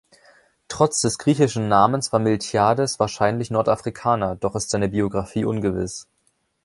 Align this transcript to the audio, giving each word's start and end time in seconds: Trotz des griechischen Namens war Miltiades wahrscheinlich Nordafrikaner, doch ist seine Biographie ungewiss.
Trotz 0.67 1.01
des 1.01 1.19
griechischen 1.19 1.67
Namens 1.67 2.11
war 2.11 2.19
Miltiades 2.19 2.99
wahrscheinlich 2.99 3.51
Nordafrikaner, 3.51 4.35
doch 4.35 4.55
ist 4.55 4.71
seine 4.71 4.89
Biographie 4.89 5.45
ungewiss. 5.45 6.07